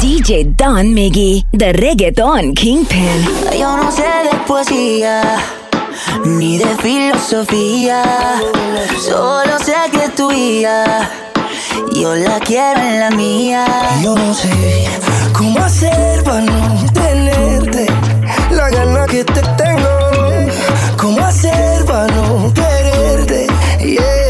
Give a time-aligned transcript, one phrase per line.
[0.00, 3.24] DJ Don Miggy, The Reggaeton Kingpin.
[3.58, 5.22] Yo no sé de poesía,
[6.24, 8.02] ni de filosofía.
[9.00, 11.10] Solo sé que es tuya,
[11.94, 13.66] yo la quiero en la mía.
[14.02, 14.86] Yo no sé
[15.32, 17.86] cómo hacer para no tenerte,
[18.50, 19.88] la gana que te tengo.
[20.98, 23.46] Cómo hacer para no quererte,
[23.80, 24.26] yeah.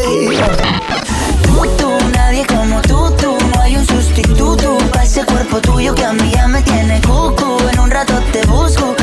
[1.43, 3.85] Tú, tú, nadie como tú, tú, no hay un
[4.17, 7.57] actitud, tú, pa' ese cuerpo tuyo que a mí ya me tiene cucu.
[7.71, 8.95] En un rato te busco.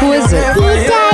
[0.00, 1.09] Who is it?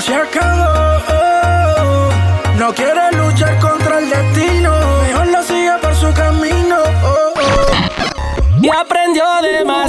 [0.00, 0.98] se acabó.
[2.56, 4.70] No quiere luchar contra el destino,
[5.02, 6.76] mejor lo sigue por su camino.
[7.04, 7.32] Oh,
[8.60, 9.87] y aprendió de más.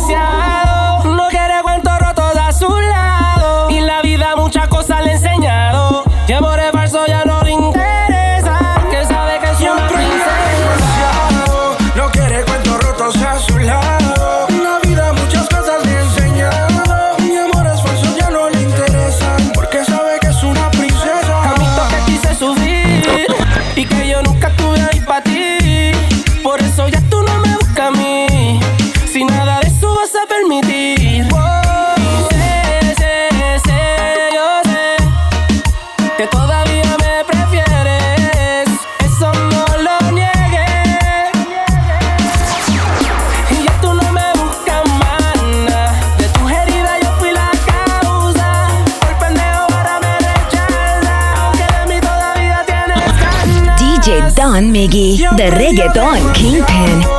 [54.50, 57.19] on Miggy, the reggaeton kingpin.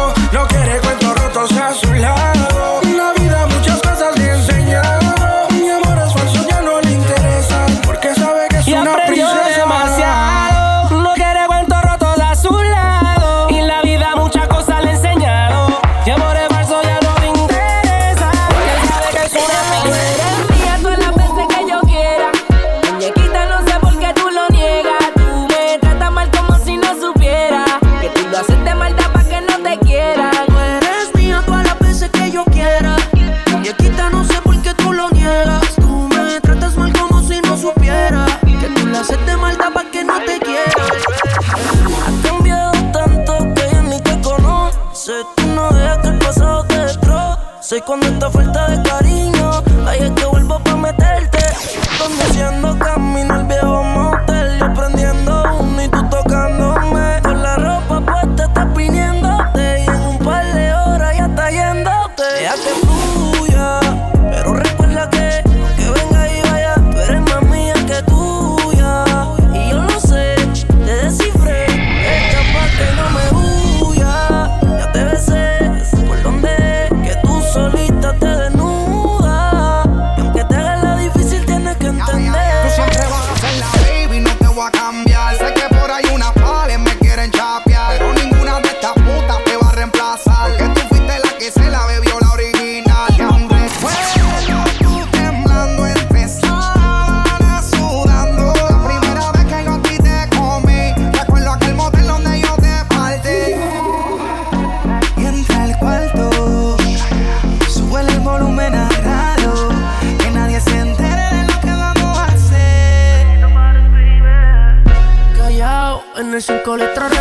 [116.16, 117.12] En el 5 letras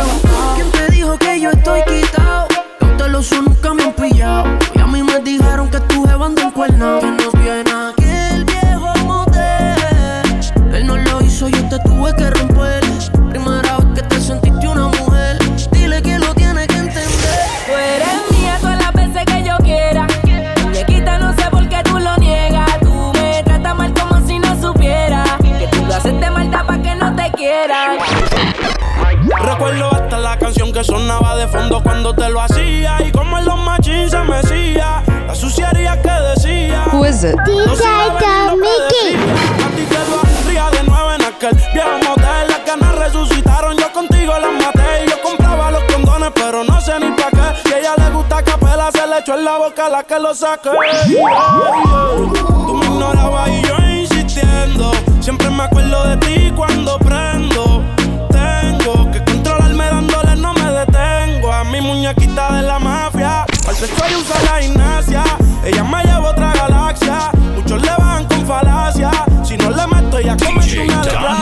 [0.56, 2.48] ¿Quién te dijo que yo estoy quitado?
[2.80, 4.44] Los lo los nunca me han pillado.
[4.74, 7.00] Y a mí me dijeron que tú jevando en cuerno.
[7.00, 10.74] Que no viene aquel viejo motel.
[10.74, 12.59] Él no lo hizo, yo te tuve que romper.
[30.80, 35.02] que sonaba de fondo cuando te lo hacía y como en los machines se mecía
[35.26, 36.84] la suciedad que decía.
[36.92, 37.36] Who is it?
[37.44, 37.84] DJ
[38.56, 39.14] Mickey.
[39.14, 42.48] A ti te lo hacía de nuevo en aquel viejo motel.
[42.48, 45.04] Las ganas resucitaron, yo contigo las maté.
[45.04, 47.68] Y Yo compraba los condones, pero no sé ni pa' qué.
[47.68, 50.18] Si a ella le gusta capela, se le echó en la boca a la que
[50.18, 50.70] lo saqué.
[52.66, 54.92] Tú me ignorabas y yo insistiendo.
[55.20, 56.69] Siempre me acuerdo de ti cuando
[61.80, 63.44] mi muñequita de la mafia.
[63.68, 65.24] Al sexo y usa la gimnasia.
[65.64, 67.30] Ella me lleva a otra galaxia.
[67.54, 69.10] Muchos le van con falacia.
[69.42, 71.39] Si no le mato, ella come una letra.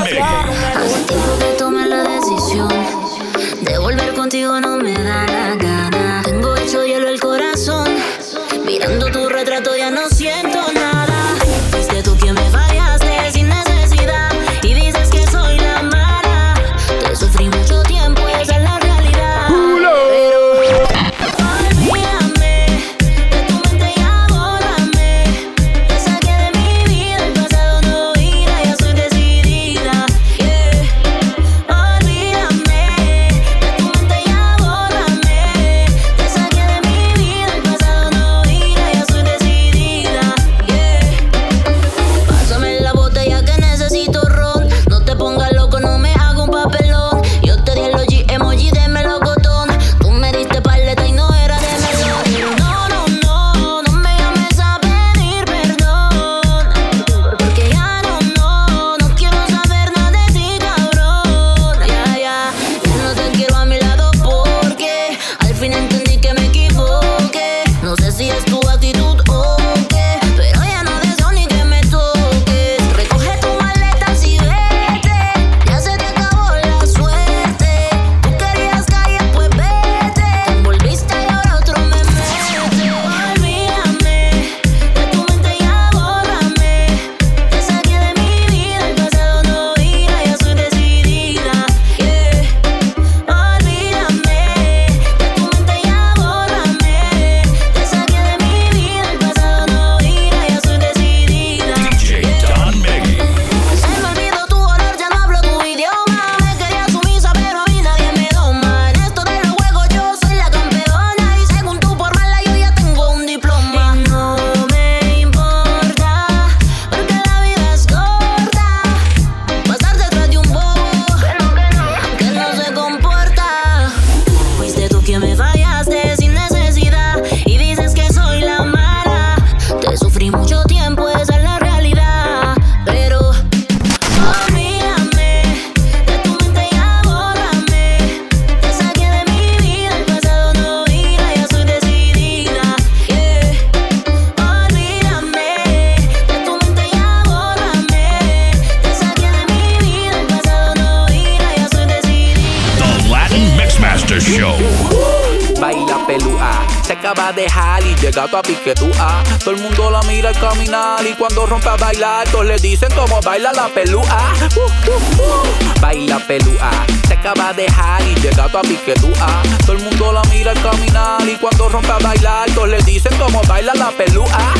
[158.29, 159.23] Dejar y llega a piquetúa.
[159.39, 162.89] Todo el mundo la mira al caminar y cuando rompe a bailar, todos le dicen
[162.95, 164.33] cómo baila la pelúa.
[164.57, 165.81] Uh, uh, uh.
[165.81, 166.71] Baila pelúa.
[167.19, 169.43] Acaba de dejar y llega a piquetúa.
[169.67, 173.13] Todo el mundo la mira al caminar y cuando rompe a bailar, todos le dicen
[173.19, 174.55] cómo baila la pelúa.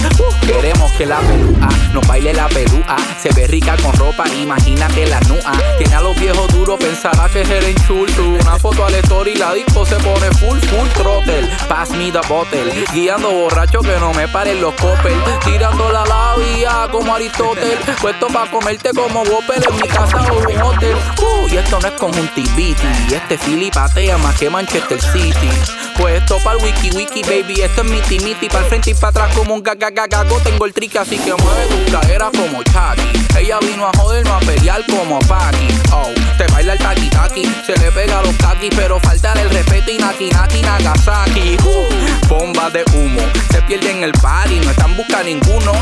[0.45, 2.97] Queremos que la pelúa nos baile la pelúa.
[3.21, 5.53] Se ve rica con ropa, imagínate la nua.
[5.79, 8.23] Tiene a los viejos duros, pensará que es el enchulto.
[8.23, 11.49] Una foto al story, la disco se pone full, full throttle.
[11.69, 12.73] Pass me the bottle.
[12.93, 15.17] Guiando borracho que no me paren los copel.
[15.45, 17.79] Tirando la labia como Aristóteles.
[18.01, 20.97] Puesto pa' comerte como Whopper en mi casa o un hotel.
[21.23, 22.48] Uh, y esto no es conjuntiviti.
[22.57, 25.49] Y este Philly patea más que Manchester City.
[25.97, 27.61] Pues esto para el wiki wiki, baby.
[27.61, 28.49] Esto es miti miti.
[28.49, 30.39] Para frente y para atrás como un gagagagago.
[30.41, 33.39] Tengo el trick así que mueve tu cadera como Chucky.
[33.39, 35.69] Ella vino a joderme a pelear como Paki.
[35.93, 37.45] Oh, te baila el taki taki.
[37.67, 41.57] Se le pega los kaki, pero falta el respeto y naki naki Nagasaki.
[41.65, 43.21] Uh, bomba de humo.
[43.51, 45.73] Se pierde en el party, no están buscando ninguno.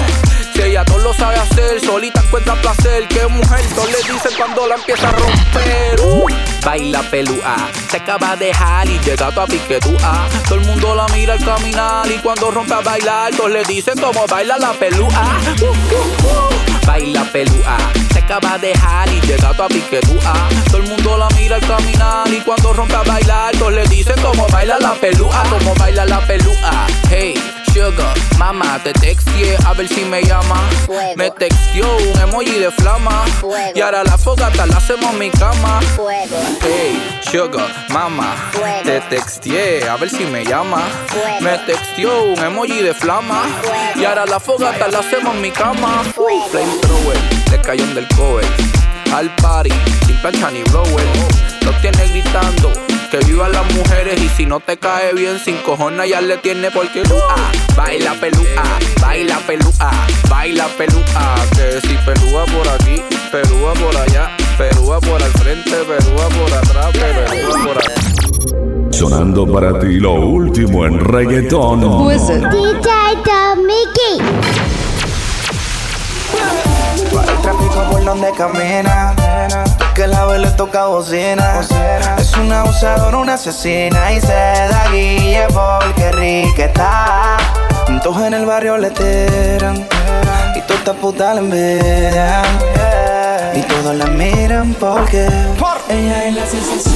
[0.54, 3.06] Si ella todo lo sabe hacer, solita encuentra placer.
[3.08, 6.00] Que mujer, todo le dice cuando la empieza a romper.
[6.02, 6.26] Uh,
[6.64, 7.56] baila pelúa,
[7.90, 10.28] se acaba de dejar y llega a piquetúa.
[10.48, 13.94] Todo el mundo la mira al caminar y cuando rompe a bailar, todos le dicen
[14.00, 15.08] cómo baila la pelúa.
[15.60, 16.86] Uh, uh, uh.
[16.86, 17.76] baila pelúa,
[18.12, 20.45] se acaba de dejar y llega a piquetúa.
[20.66, 24.16] Todo el mundo la mira al caminar y cuando rompe a bailar, todos le dicen
[24.22, 26.86] cómo baila la pelúa, cómo baila la pelúa.
[27.08, 27.34] Hey.
[27.76, 30.66] Sugar, mamá, te texteé a ver si me llama.
[31.14, 33.26] Me texteó un emoji de flama.
[33.74, 35.80] Y ahora la fogata la hacemos en mi cama.
[36.62, 38.34] Hey, sugar, mamá,
[38.82, 40.88] te texteé a ver si me llama.
[41.42, 43.42] Me texteó un emoji de flama.
[43.94, 46.02] Y ahora la fogata la hacemos en mi cama.
[46.14, 47.18] Flamethrower,
[47.50, 48.75] le cayó del cover.
[49.12, 49.70] Al party,
[50.06, 51.06] sin plancha ni blower.
[51.62, 52.72] Los tiene gritando.
[53.10, 56.70] Que vivan las mujeres y si no te cae bien, sin cojones ya le tiene
[56.72, 58.64] porque ah, baila pelúa,
[59.00, 59.90] baila pelúa,
[60.28, 61.34] baila pelúa.
[61.54, 66.92] Que si pelúa por aquí, pelúa por allá, pelúa por al frente, pelúa por atrás,
[66.92, 68.16] pelúa por allá.
[68.90, 71.80] Sonando para ti lo último en reggaetón.
[72.08, 72.90] DJ
[73.56, 74.55] Mickey.
[78.06, 79.14] Donde camina.
[79.94, 81.60] Que la vez le toca bocina.
[82.18, 84.12] Es una abusadora, una asesina.
[84.12, 87.36] Y se da guille porque rica está.
[88.02, 89.76] Todos en el barrio le tiran.
[90.54, 92.44] Y todas estas putas la envidian.
[93.54, 95.28] Y todos la miran porque.
[95.88, 96.95] Ella es la sensación.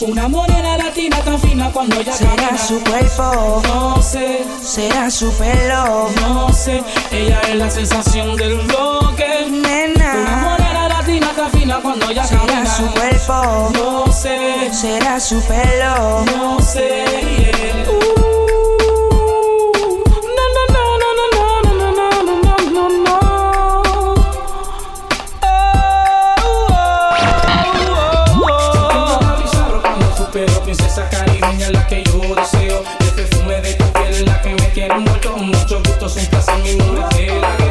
[0.00, 2.58] Una morena latina tan fina cuando ella Será camina.
[2.58, 3.62] su cuerpo.
[3.66, 6.08] No sé, Será su pelo.
[6.20, 6.82] no sé.
[7.10, 9.46] Ella es la sensación del bloque.
[9.48, 10.48] Una Nena.
[10.50, 12.76] morena latina tan fina cuando ella Será camina.
[12.76, 13.70] su cuerpo.
[13.74, 16.24] No sé, Será su pelo.
[16.36, 17.04] no sé.
[17.38, 17.90] yeah.
[17.90, 18.35] Uh,
[30.96, 32.82] princesa caribeña la que yo deseo.
[33.00, 35.36] El perfume de tu piel es la que me tiene envuelto.
[35.36, 37.66] Mucho gusto, es un placer, mi mujer de la que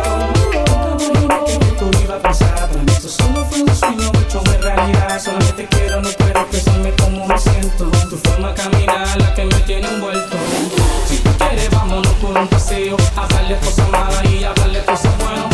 [1.79, 5.19] tú a pensar Para esto solo fue un sueño hecho de realidad.
[5.19, 7.89] Solamente quiero, no puedo pensarme cómo me siento.
[8.09, 10.37] Tu forma de caminar la que me tiene envuelto.
[11.07, 12.97] Si tú quieres vámonos por un paseo.
[13.15, 15.45] Hablarle cosas malas y hablarle cosas buenas.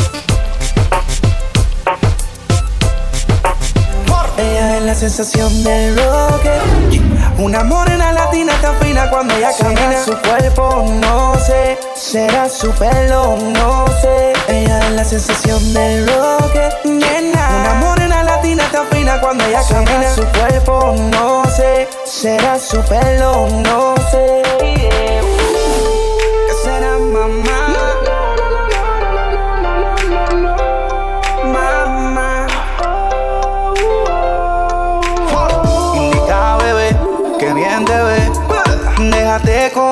[4.37, 7.00] Ella es la sensación del rocket.
[7.41, 9.81] Una morena latina tan fina cuando ella camina.
[9.81, 11.79] Será su cuerpo, no sé.
[11.95, 14.33] Será su pelo, no sé.
[14.47, 16.85] Ella es la sensación del rocket.
[16.85, 17.47] Nena.
[17.61, 20.13] Una morena latina tan fina cuando ella camina.
[20.13, 21.89] Será su cuerpo, no sé.
[22.05, 24.43] Será su pelo, no sé.
[24.59, 25.19] ¿Qué
[26.63, 26.99] será?
[26.99, 27.70] Mamá.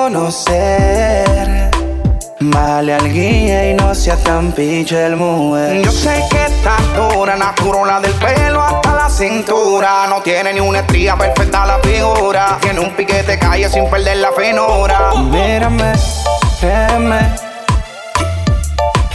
[0.10, 1.70] Conocer.
[2.42, 5.84] Vale al guía y no sea tan pinche el mujer.
[5.84, 10.08] Yo sé que estás dura, natural del pelo hasta la cintura.
[10.10, 12.58] No tiene ni una estría perfecta la figura.
[12.62, 15.12] Tiene un piquete calle sin perder la finura.
[15.16, 15.94] Mírame,
[16.60, 17.20] créeme,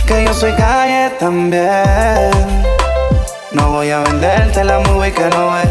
[0.07, 2.31] que yo soy calle también.
[3.53, 5.69] No voy a venderte la movie que no es.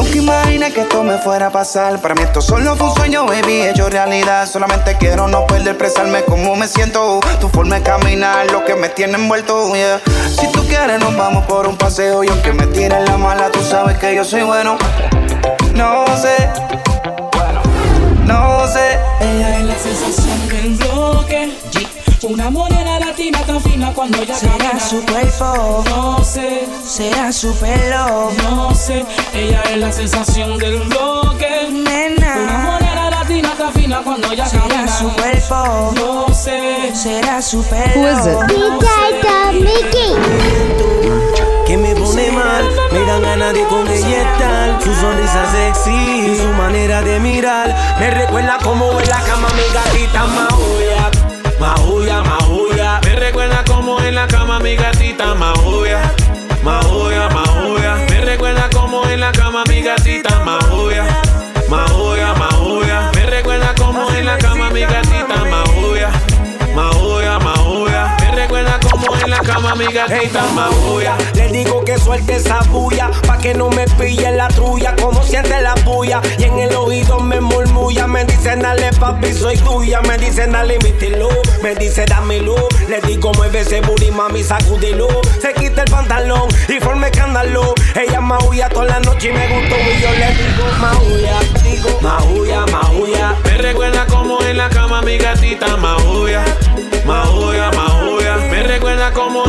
[0.00, 2.00] Nunca imaginé que esto me fuera a pasar.
[2.00, 4.46] Para mí esto solo fue un sueño, baby, hecho realidad.
[4.46, 7.20] Solamente quiero no perder, expresarme como me siento.
[7.38, 10.00] Tu forma de caminar, lo que me tiene envuelto, yeah.
[10.26, 12.24] Si tú quieres, nos vamos por un paseo.
[12.24, 14.78] Y aunque me tiren la mala, tú sabes que yo soy bueno.
[15.74, 16.48] No sé,
[17.32, 17.60] bueno,
[18.24, 18.98] no sé.
[19.20, 21.58] Ella es la sensación del bloque
[22.22, 24.80] una morena latina tan fina cuando ella Será camina.
[24.80, 28.30] su cuerpo, No sé, será su pelo.
[28.50, 29.04] no sé.
[29.34, 31.48] Ella es la sensación del bloque.
[31.70, 34.92] Una Nena, morena latina tan fina cuando ella será camina.
[34.98, 36.92] su cuerpo, No sé.
[36.94, 38.40] será su Who is pelo.
[41.66, 44.82] Que me pone mal, me dan ganas de con ella estar.
[44.82, 47.74] Su sonrisa sexy, su manera de mirar.
[48.00, 50.09] Me recuerda como en la cama mi gatita
[69.90, 71.16] mi gatita maulla.
[71.34, 75.60] Le digo que suelte esa bulla, pa' que no me pille la trulla, como siente
[75.60, 76.20] la bulla.
[76.38, 80.00] Y en el oído me murmulla, me dicen dale papi, soy tuya.
[80.02, 81.28] Me dicen dale mítelo,
[81.62, 82.54] me dice dámelo.
[82.88, 85.08] Le digo mueve ese booty, mami, sacúdelo.
[85.40, 87.74] Se quita el pantalón y forma escándalo.
[87.94, 92.66] Ella maulla toda la noche y me gustó y yo le digo maulla, digo maulla,
[92.66, 93.34] maulla.
[93.44, 96.44] Me recuerda como en la cama mi gatita maulla,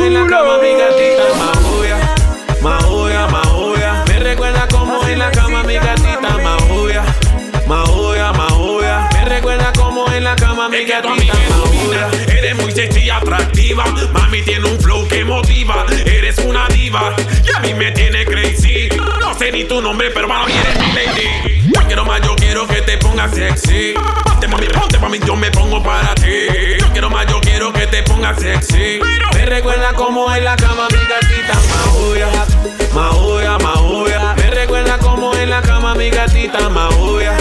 [0.06, 2.16] en la cama mi gatita maulla,
[2.62, 4.04] maulla, maulla.
[4.08, 7.04] Me recuerda como en la cama mi gatita maulla,
[7.68, 9.10] maulla, maulla.
[9.14, 12.10] Me recuerda como en la cama mi gatita maulla.
[12.28, 13.86] Eres muy sexy y atractiva.
[14.14, 15.86] Mami tiene un flow que motiva.
[16.06, 17.14] Eres una diva
[17.46, 18.41] y a mí me tiene crazy.
[19.42, 21.72] Sé ni tu nombre, pero mami eres mi lady.
[21.74, 23.96] Yo quiero más, yo quiero que te pongas sexy.
[24.24, 26.46] Ponte mami, ponte mami, yo me pongo para ti.
[26.80, 29.00] Yo quiero más, yo quiero que te pongas sexy.
[29.34, 32.46] Me recuerda como en la cama mi gatita maulla,
[32.94, 34.36] maulla, maulla.
[34.36, 37.36] Me recuerda como en la cama mi gatita maulla,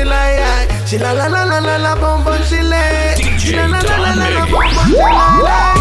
[0.00, 0.68] she lay.
[0.86, 3.14] She la la la la la la bombón she lay.
[3.38, 5.79] She la la la la la la bombón she lay.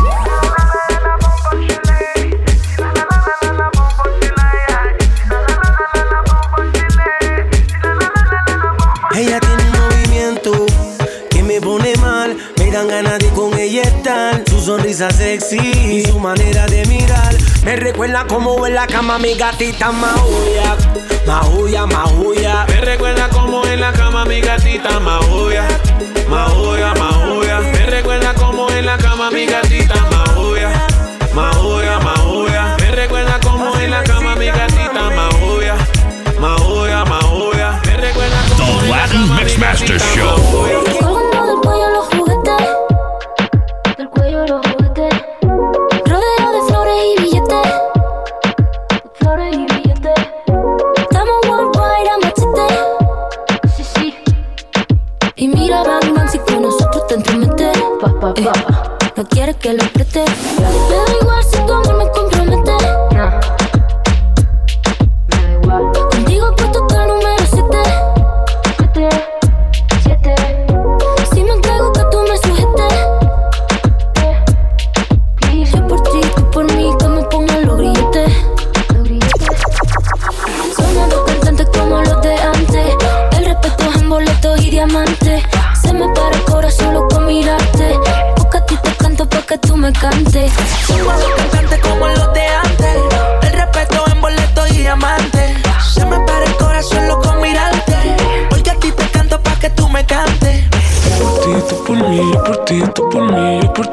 [14.99, 17.35] Sonrisa sexy y su manera de mirar.
[17.63, 20.75] Me recuerda como en la cama mi gatita maulla.
[21.25, 22.65] Maulla, maulla.
[22.67, 25.67] Me recuerda como en la cama mi gatita maulla,
[26.27, 27.59] maulla, maulla.
[27.59, 30.87] Me recuerda como en la cama mi gatita maulla,
[31.33, 32.75] maulla, maulla.
[32.79, 35.75] Me recuerda como en la cama mi gatita maulla,
[36.39, 37.79] maulla, maulla.
[37.85, 40.68] Me recuerda como en la Latin cama mi Mixmaster Show.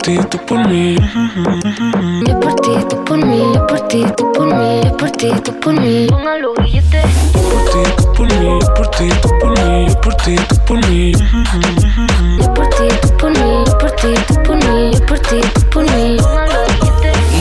[0.06, 0.96] Ti, tú por mí.
[2.26, 5.32] Yo por ti, tú por mí, yo por ti, tú por mí, yo por ti,
[5.44, 6.06] tú por mí.
[6.08, 7.04] Pongan los grilletes.
[7.32, 10.56] Por ti, tú por mí, yo por ti, tú por mí, yo por ti, tú
[10.64, 11.12] por mí.
[11.12, 15.40] Yo por ti, tú por mí, yo por ti, tú por mí, yo por ti,
[15.54, 16.16] tú por mí.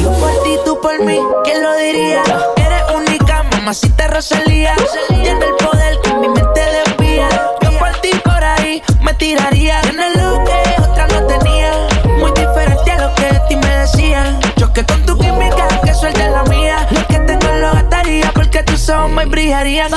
[0.01, 2.23] Yo por ti, tú por mí, ¿quién lo diría?
[2.57, 4.75] Eres única, mamacita Rosalía.
[5.09, 5.45] Tiene
[19.45, 19.89] día a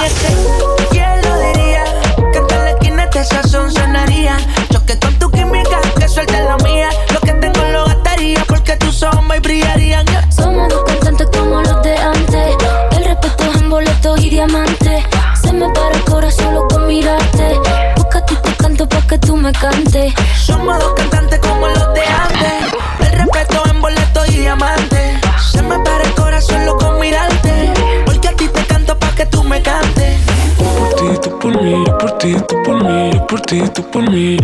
[0.90, 1.84] ¿Quién lo diría?
[2.32, 4.36] Que en la esquina este sazón sonaría.
[4.70, 6.90] Choque con tu química, que suelte la mía.
[7.14, 10.04] Lo que tengo lo gastaría porque tus ojos brillarían.
[10.30, 12.56] Somos dos cantantes como los de antes.
[12.92, 15.04] El respeto es en boletos y diamantes.
[15.40, 17.58] Se me para el corazón solo con mirarte.
[17.96, 20.12] Busca tu canto pa' que tú me cantes.
[20.44, 20.92] Somos dos
[33.38, 34.36] por ti, tu por mim.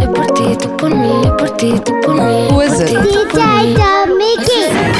[0.00, 2.46] É eu por ti, tu por mim, é eu por ti, tu por mim.
[2.46, 2.84] É Coisa.
[2.84, 4.99] DJ Dominique.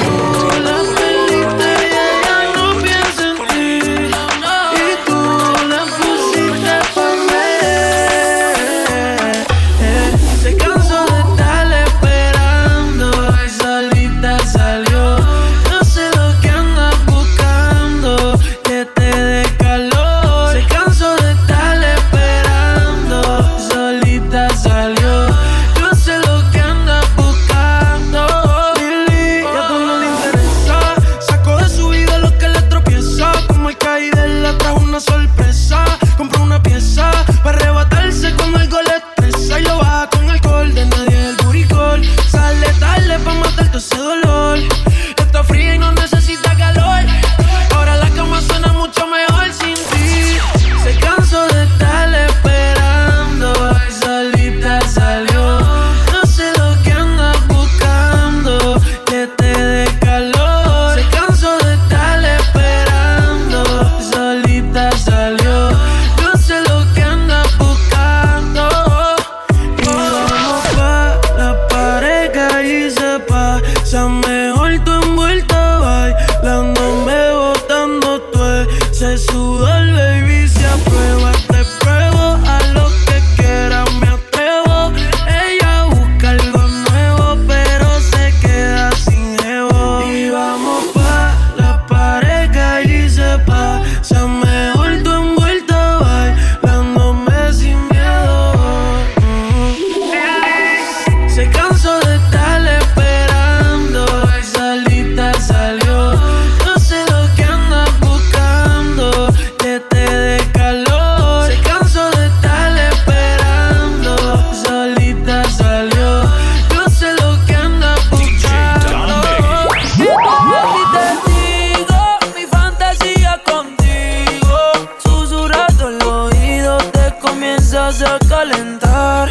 [127.41, 129.31] comienzas a calentar.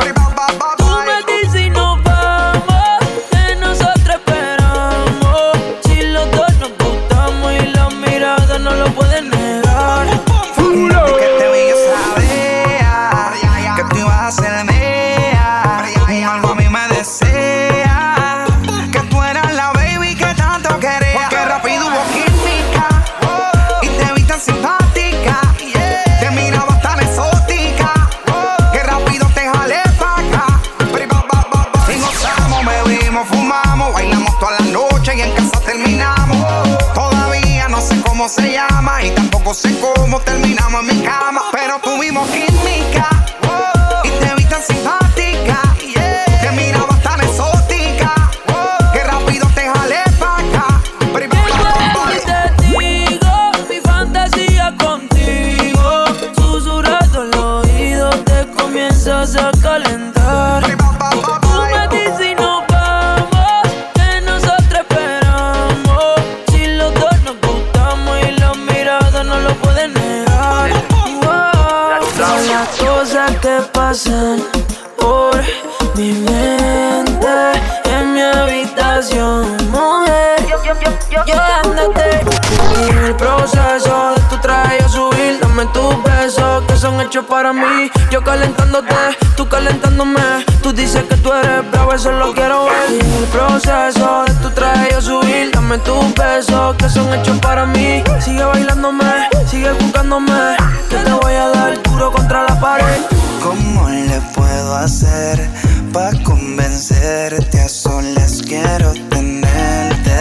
[88.29, 88.95] calentándote,
[89.35, 90.45] tú calentándome.
[90.61, 92.91] Tú dices que tú eres bravo, eso lo quiero ver.
[92.91, 97.39] Y en el proceso de tu traje yo subir, dame tus besos que son hechos
[97.39, 98.03] para mí.
[98.19, 100.57] Sigue bailándome, sigue buscándome,
[100.89, 103.01] que te voy a dar duro contra la pared.
[103.43, 105.49] ¿Cómo le puedo hacer
[105.91, 110.11] pa convencerte a solas quiero tenerte?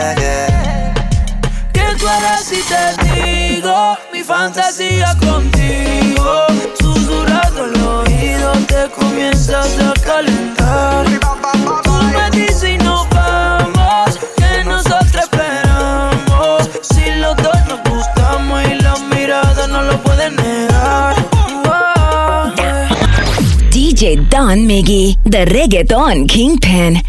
[1.75, 2.07] ¿Qué tú
[2.43, 6.47] si te digo mi fantasía contigo?
[7.59, 11.05] por el oído te comienzas a calentar.
[11.83, 16.71] Tú me dices y nos vamos, que nosotros esperamos.
[16.83, 21.17] Si los dos nos gustamos y las miradas no lo pueden negar.
[21.65, 22.53] Wow.
[23.71, 27.03] DJ Don Miggy, The Reggaeton Kingpin.